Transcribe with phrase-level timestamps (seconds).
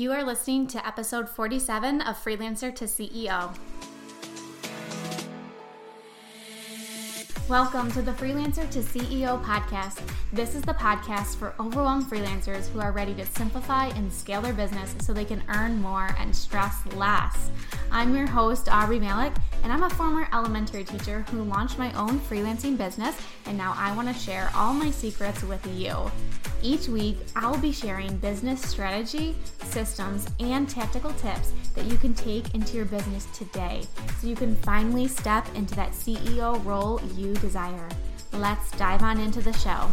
[0.00, 3.54] You are listening to episode 47 of Freelancer to CEO.
[7.50, 10.00] Welcome to the Freelancer to CEO podcast.
[10.32, 14.54] This is the podcast for overwhelmed freelancers who are ready to simplify and scale their
[14.54, 17.50] business so they can earn more and stress less.
[17.92, 22.20] I'm your host, Aubree Malick, and I'm a former elementary teacher who launched my own
[22.20, 26.10] freelancing business, and now I want to share all my secrets with you.
[26.62, 32.54] Each week, I'll be sharing business strategy, systems, and tactical tips that you can take
[32.54, 33.86] into your business today
[34.18, 37.88] so you can finally step into that CEO role you desire.
[38.32, 39.90] Let's dive on into the show.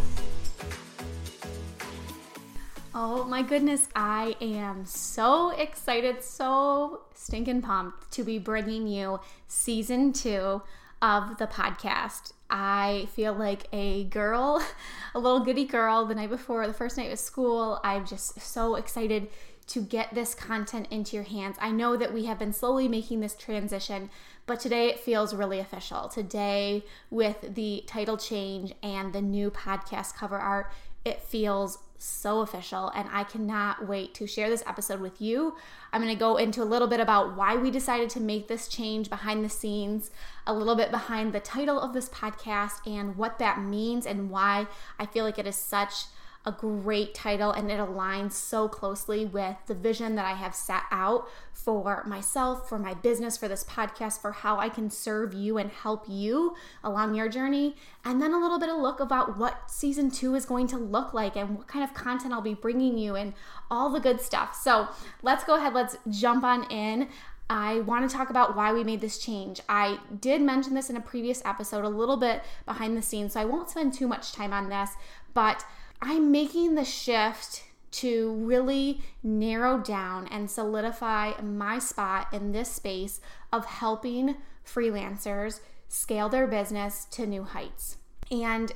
[2.94, 10.12] Oh my goodness, I am so excited, so stinking pumped to be bringing you season
[10.12, 10.60] two
[11.00, 12.32] of the podcast.
[12.50, 14.62] I feel like a girl,
[15.14, 17.80] a little goody girl the night before the first night of school.
[17.84, 19.28] I'm just so excited
[19.68, 21.56] to get this content into your hands.
[21.60, 24.08] I know that we have been slowly making this transition,
[24.46, 26.08] but today it feels really official.
[26.08, 30.72] Today, with the title change and the new podcast cover art,
[31.08, 35.56] it feels so official, and I cannot wait to share this episode with you.
[35.92, 38.68] I'm going to go into a little bit about why we decided to make this
[38.68, 40.12] change behind the scenes,
[40.46, 44.68] a little bit behind the title of this podcast, and what that means, and why
[44.98, 46.04] I feel like it is such
[46.48, 50.82] a great title and it aligns so closely with the vision that I have set
[50.90, 55.58] out for myself, for my business, for this podcast, for how I can serve you
[55.58, 57.76] and help you along your journey.
[58.04, 61.12] And then a little bit of look about what season two is going to look
[61.12, 63.34] like and what kind of content I'll be bringing you and
[63.70, 64.58] all the good stuff.
[64.60, 64.88] So
[65.22, 67.08] let's go ahead, let's jump on in.
[67.50, 69.60] I want to talk about why we made this change.
[69.68, 73.40] I did mention this in a previous episode, a little bit behind the scenes, so
[73.40, 74.90] I won't spend too much time on this,
[75.32, 75.64] but
[76.00, 83.20] I'm making the shift to really narrow down and solidify my spot in this space
[83.52, 87.96] of helping freelancers scale their business to new heights.
[88.30, 88.72] And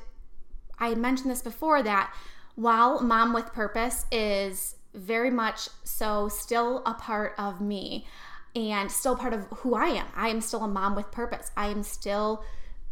[0.78, 2.14] I mentioned this before that
[2.54, 8.06] while Mom with Purpose is very much so still a part of me
[8.54, 11.50] and still part of who I am, I am still a mom with purpose.
[11.56, 12.44] I am still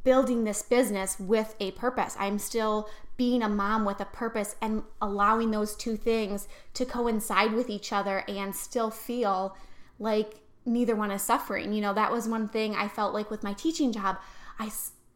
[0.02, 2.16] building this business with a purpose.
[2.18, 7.52] I'm still being a mom with a purpose and allowing those two things to coincide
[7.52, 9.56] with each other and still feel
[9.98, 11.72] like neither one is suffering.
[11.72, 14.16] You know, that was one thing I felt like with my teaching job.
[14.58, 14.70] I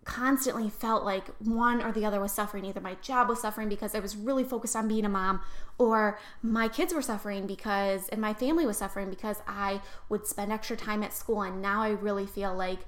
[0.04, 2.64] constantly felt like one or the other was suffering.
[2.66, 5.40] Either my job was suffering because I was really focused on being a mom,
[5.78, 10.52] or my kids were suffering because, and my family was suffering because I would spend
[10.52, 11.42] extra time at school.
[11.42, 12.80] And now I really feel like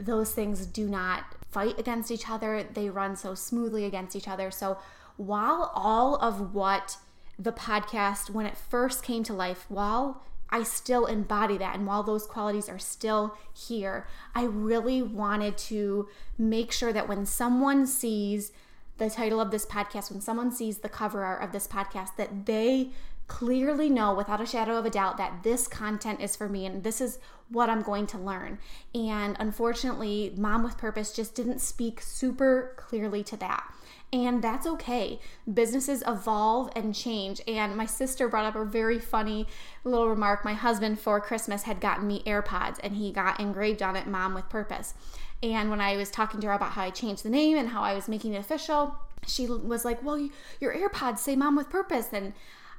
[0.00, 4.50] those things do not fight against each other, they run so smoothly against each other.
[4.50, 4.78] So,
[5.16, 6.96] while all of what
[7.38, 11.76] the podcast, when it first came to life, while I still embody that.
[11.76, 17.24] And while those qualities are still here, I really wanted to make sure that when
[17.24, 18.52] someone sees
[18.98, 22.46] the title of this podcast, when someone sees the cover art of this podcast, that
[22.46, 22.90] they
[23.30, 26.82] clearly know without a shadow of a doubt that this content is for me and
[26.82, 28.58] this is what I'm going to learn.
[28.92, 33.72] And unfortunately, Mom with Purpose just didn't speak super clearly to that.
[34.12, 35.20] And that's okay.
[35.52, 37.40] Businesses evolve and change.
[37.46, 39.46] And my sister brought up a very funny
[39.84, 40.44] little remark.
[40.44, 44.34] My husband for Christmas had gotten me AirPods and he got engraved on it Mom
[44.34, 44.94] with Purpose.
[45.40, 47.82] And when I was talking to her about how I changed the name and how
[47.82, 50.28] I was making it official, she was like, Well,
[50.60, 52.08] your AirPods say Mom with Purpose.
[52.12, 52.32] And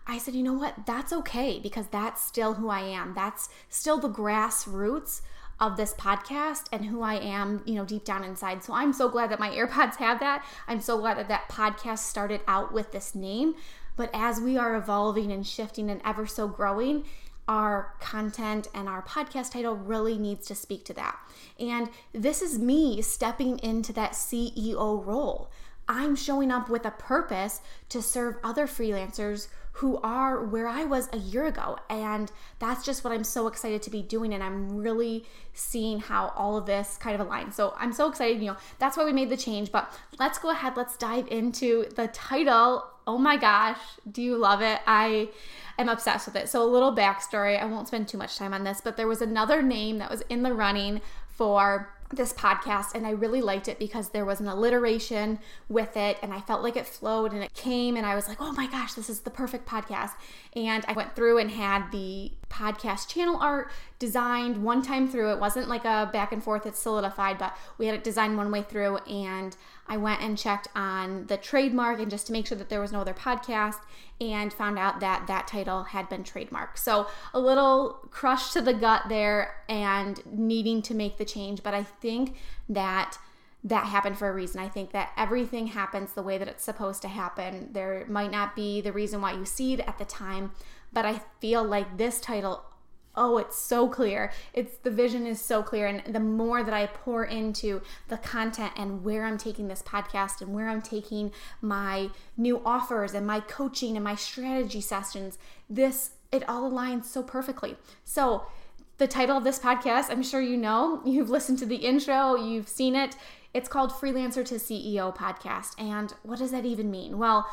[0.07, 0.86] I said, you know what?
[0.86, 3.13] That's okay because that's still who I am.
[3.13, 5.21] That's still the grassroots
[5.59, 8.63] of this podcast and who I am, you know, deep down inside.
[8.63, 10.44] So I'm so glad that my AirPods have that.
[10.68, 13.53] I'm so glad that that podcast started out with this name.
[13.95, 17.06] But as we are evolving and shifting and ever so growing,
[17.48, 21.18] our content and our podcast title really needs to speak to that.
[21.59, 25.51] And this is me stepping into that CEO role.
[25.91, 27.59] I'm showing up with a purpose
[27.89, 31.77] to serve other freelancers who are where I was a year ago.
[31.89, 34.33] And that's just what I'm so excited to be doing.
[34.33, 37.53] And I'm really seeing how all of this kind of aligns.
[37.55, 38.41] So I'm so excited.
[38.41, 39.69] You know, that's why we made the change.
[39.69, 42.85] But let's go ahead, let's dive into the title.
[43.05, 43.79] Oh my gosh,
[44.09, 44.79] do you love it?
[44.88, 45.27] I
[45.77, 46.47] am obsessed with it.
[46.47, 47.61] So, a little backstory.
[47.61, 50.21] I won't spend too much time on this, but there was another name that was
[50.29, 54.48] in the running for this podcast and I really liked it because there was an
[54.48, 58.28] alliteration with it and I felt like it flowed and it came and I was
[58.28, 60.12] like, "Oh my gosh, this is the perfect podcast."
[60.56, 65.31] And I went through and had the podcast channel art designed one time through.
[65.31, 68.51] It wasn't like a back and forth, it's solidified, but we had it designed one
[68.51, 69.56] way through and
[69.88, 72.92] I went and checked on the trademark and just to make sure that there was
[72.92, 73.80] no other podcast
[74.21, 76.77] and found out that that title had been trademarked.
[76.77, 81.74] So a little crush to the gut there and needing to make the change, but
[81.74, 82.36] I think
[82.69, 83.18] that
[83.63, 84.59] that happened for a reason.
[84.59, 87.69] I think that everything happens the way that it's supposed to happen.
[87.71, 90.51] There might not be the reason why you see it at the time,
[90.93, 92.65] but I feel like this title
[93.15, 94.31] oh it's so clear.
[94.53, 95.88] It's the vision is so clear.
[95.88, 100.41] And the more that i pour into the content and where i'm taking this podcast
[100.41, 105.38] and where i'm taking my new offers and my coaching and my strategy sessions
[105.69, 107.75] this it all aligns so perfectly.
[108.05, 108.45] So
[108.97, 112.69] the title of this podcast i'm sure you know you've listened to the intro you've
[112.69, 113.15] seen it.
[113.53, 115.71] It's called freelancer to ceo podcast.
[115.77, 117.17] And what does that even mean?
[117.17, 117.47] Well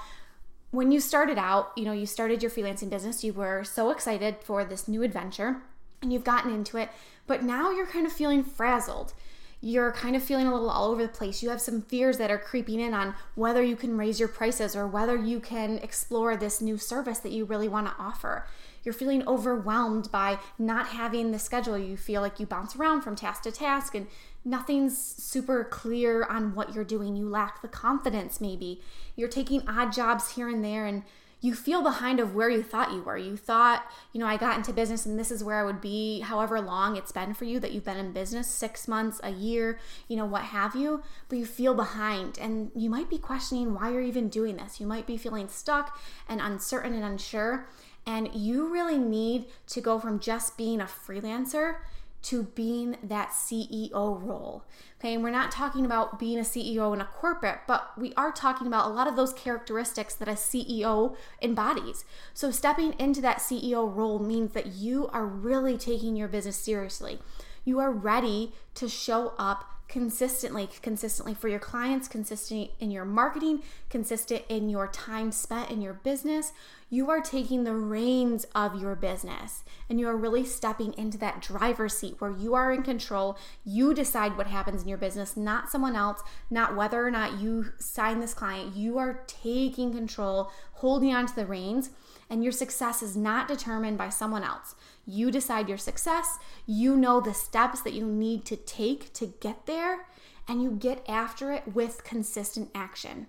[0.70, 4.36] when you started out, you know, you started your freelancing business, you were so excited
[4.42, 5.62] for this new adventure
[6.02, 6.90] and you've gotten into it,
[7.26, 9.14] but now you're kind of feeling frazzled.
[9.60, 11.42] You're kind of feeling a little all over the place.
[11.42, 14.76] You have some fears that are creeping in on whether you can raise your prices
[14.76, 18.46] or whether you can explore this new service that you really want to offer.
[18.84, 21.76] You're feeling overwhelmed by not having the schedule.
[21.76, 24.06] You feel like you bounce around from task to task and
[24.44, 27.16] nothing's super clear on what you're doing.
[27.16, 28.80] You lack the confidence, maybe.
[29.16, 31.02] You're taking odd jobs here and there, and
[31.40, 33.16] you feel behind of where you thought you were.
[33.16, 36.20] You thought, you know, I got into business and this is where I would be,
[36.20, 39.78] however long it's been for you that you've been in business six months, a year,
[40.08, 41.02] you know, what have you.
[41.28, 44.80] But you feel behind, and you might be questioning why you're even doing this.
[44.80, 47.68] You might be feeling stuck and uncertain and unsure.
[48.04, 51.76] And you really need to go from just being a freelancer
[52.22, 54.64] to being that CEO role.
[54.98, 58.32] Okay, and we're not talking about being a CEO in a corporate, but we are
[58.32, 62.04] talking about a lot of those characteristics that a CEO embodies.
[62.34, 67.20] So, stepping into that CEO role means that you are really taking your business seriously.
[67.64, 73.62] You are ready to show up consistently, consistently for your clients, consistent in your marketing,
[73.88, 76.52] consistent in your time spent in your business.
[76.90, 81.40] You are taking the reins of your business and you are really stepping into that
[81.40, 83.38] driver's seat where you are in control.
[83.64, 87.72] You decide what happens in your business, not someone else, not whether or not you
[87.78, 88.76] sign this client.
[88.76, 91.90] You are taking control, holding on to the reins,
[92.30, 94.74] and your success is not determined by someone else.
[95.06, 99.66] You decide your success, you know the steps that you need to take to get
[99.66, 100.06] there,
[100.46, 103.26] and you get after it with consistent action.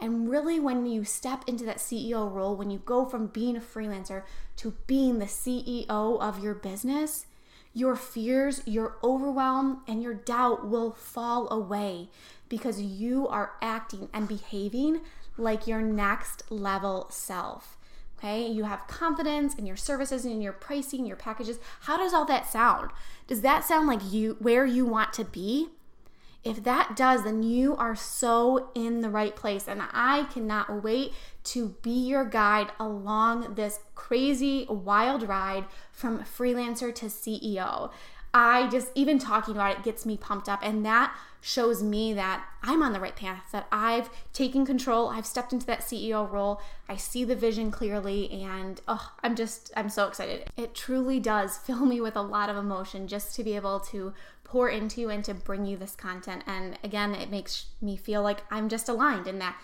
[0.00, 3.60] And really, when you step into that CEO role, when you go from being a
[3.60, 4.24] freelancer
[4.56, 7.26] to being the CEO of your business,
[7.72, 12.08] your fears, your overwhelm, and your doubt will fall away
[12.48, 15.00] because you are acting and behaving
[15.38, 17.78] like your next level self.
[18.22, 21.58] Okay, you have confidence in your services and in your pricing, your packages.
[21.80, 22.92] How does all that sound?
[23.26, 25.70] Does that sound like you where you want to be?
[26.44, 29.66] If that does, then you are so in the right place.
[29.66, 31.12] And I cannot wait
[31.44, 37.90] to be your guide along this crazy, wild ride from freelancer to CEO.
[38.34, 40.60] I just, even talking about it gets me pumped up.
[40.62, 45.26] And that shows me that I'm on the right path, that I've taken control, I've
[45.26, 49.88] stepped into that CEO role, I see the vision clearly, and oh, I'm just, I'm
[49.88, 50.48] so excited.
[50.56, 54.14] It truly does fill me with a lot of emotion just to be able to
[54.44, 56.44] pour into and to bring you this content.
[56.46, 59.56] And again, it makes me feel like I'm just aligned in that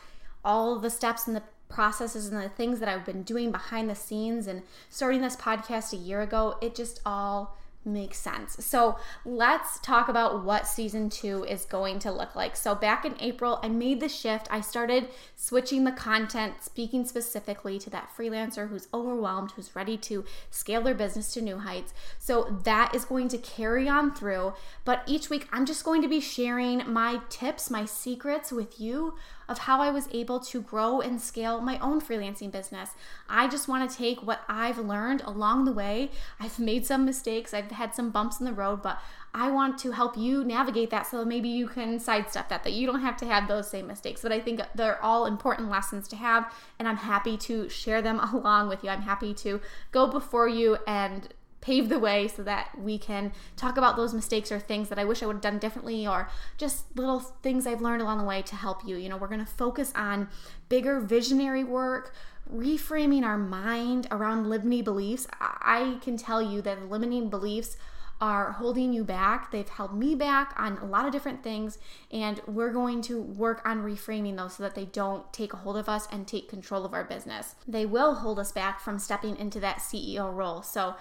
[0.45, 3.95] all the steps and the processes and the things that I've been doing behind the
[3.95, 8.65] scenes and starting this podcast a year ago, it just all makes sense.
[8.65, 12.57] So let's talk about what season two is going to look like.
[12.57, 14.47] So, back in April, I made the shift.
[14.51, 20.25] I started switching the content, speaking specifically to that freelancer who's overwhelmed, who's ready to
[20.51, 21.93] scale their business to new heights.
[22.19, 24.55] So, that is going to carry on through.
[24.85, 29.15] But each week, I'm just going to be sharing my tips, my secrets with you
[29.49, 32.91] of how I was able to grow and scale my own freelancing business.
[33.29, 36.11] I just want to take what I've learned along the way.
[36.39, 39.01] I've made some mistakes, I've had some bumps in the road, but
[39.35, 42.87] I want to help you navigate that so maybe you can sidestep that, that you
[42.87, 44.23] don't have to have those same mistakes.
[44.23, 48.21] But I think they're all important lessons to have, and I'm happy to share them
[48.33, 48.91] along with you.
[48.91, 49.61] I'm happy to
[49.93, 51.29] go before you and
[51.61, 55.05] pave the way so that we can talk about those mistakes or things that I
[55.05, 58.43] wish I would have done differently or just little things I've learned along the way
[58.43, 58.97] to help you.
[58.97, 60.29] You know, we're going to focus on
[60.69, 62.15] bigger visionary work,
[62.53, 65.27] reframing our mind around limiting beliefs.
[65.41, 67.77] I can tell you that limiting beliefs
[68.21, 69.53] are holding you back.
[69.53, 71.79] They've held me back on a lot of different things,
[72.11, 75.77] and we're going to work on reframing those so that they don't take a hold
[75.77, 77.55] of us and take control of our business.
[77.67, 80.63] They will hold us back from stepping into that CEO role.
[80.63, 80.97] So,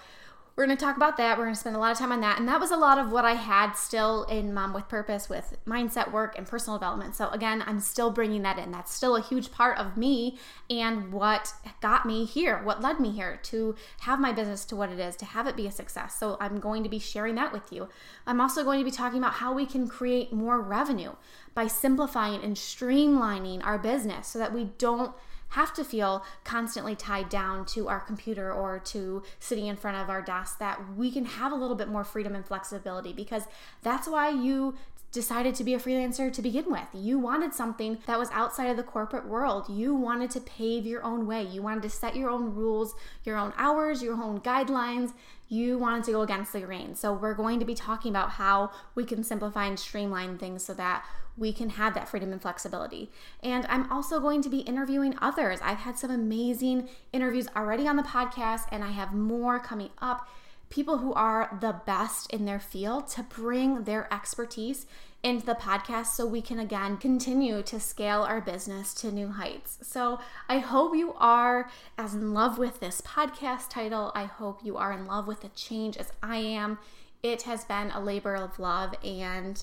[0.58, 1.38] we're going to talk about that.
[1.38, 2.40] We're going to spend a lot of time on that.
[2.40, 5.56] And that was a lot of what I had still in Mom with Purpose with
[5.64, 7.14] mindset work and personal development.
[7.14, 8.72] So, again, I'm still bringing that in.
[8.72, 10.36] That's still a huge part of me
[10.68, 14.90] and what got me here, what led me here to have my business to what
[14.90, 16.18] it is, to have it be a success.
[16.18, 17.88] So, I'm going to be sharing that with you.
[18.26, 21.12] I'm also going to be talking about how we can create more revenue
[21.54, 25.14] by simplifying and streamlining our business so that we don't
[25.50, 30.10] have to feel constantly tied down to our computer or to sitting in front of
[30.10, 33.44] our desk, that we can have a little bit more freedom and flexibility because
[33.82, 34.74] that's why you
[35.10, 36.86] decided to be a freelancer to begin with.
[36.92, 39.66] You wanted something that was outside of the corporate world.
[39.68, 41.42] You wanted to pave your own way.
[41.42, 45.12] You wanted to set your own rules, your own hours, your own guidelines.
[45.48, 46.94] You wanted to go against the grain.
[46.94, 50.74] So, we're going to be talking about how we can simplify and streamline things so
[50.74, 51.06] that
[51.38, 53.10] we can have that freedom and flexibility.
[53.42, 55.60] And I'm also going to be interviewing others.
[55.62, 60.28] I've had some amazing interviews already on the podcast, and I have more coming up.
[60.70, 64.86] People who are the best in their field to bring their expertise
[65.22, 69.78] into the podcast so we can again continue to scale our business to new heights.
[69.82, 74.12] So I hope you are as in love with this podcast title.
[74.14, 76.78] I hope you are in love with the change as I am.
[77.22, 79.62] It has been a labor of love and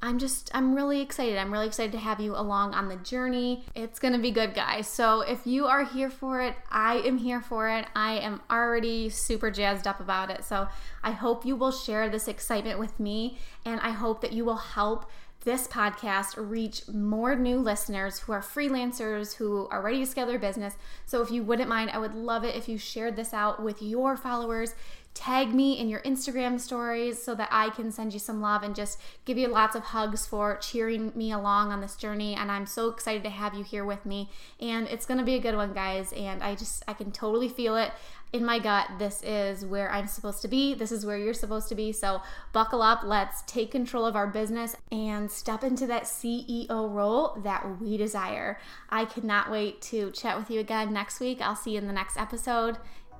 [0.00, 1.38] I'm just, I'm really excited.
[1.38, 3.64] I'm really excited to have you along on the journey.
[3.74, 4.86] It's gonna be good, guys.
[4.86, 7.86] So if you are here for it, I am here for it.
[7.94, 10.44] I am already super jazzed up about it.
[10.44, 10.68] So
[11.02, 14.56] I hope you will share this excitement with me, and I hope that you will
[14.56, 15.10] help
[15.44, 20.38] this podcast reach more new listeners who are freelancers who are ready to scale their
[20.38, 20.74] business.
[21.06, 23.80] So if you wouldn't mind, I would love it if you shared this out with
[23.80, 24.74] your followers
[25.18, 28.72] tag me in your Instagram stories so that I can send you some love and
[28.72, 32.36] just give you lots of hugs for cheering me along on this journey.
[32.36, 34.30] And I'm so excited to have you here with me.
[34.60, 36.12] And it's going to be a good one, guys.
[36.12, 37.90] And I just, I can totally feel it
[38.32, 38.90] in my gut.
[39.00, 40.72] This is where I'm supposed to be.
[40.74, 41.90] This is where you're supposed to be.
[41.90, 42.22] So
[42.52, 43.00] buckle up.
[43.02, 48.60] Let's take control of our business and step into that CEO role that we desire.
[48.88, 51.40] I cannot wait to chat with you again next week.
[51.40, 52.78] I'll see you in the next episode.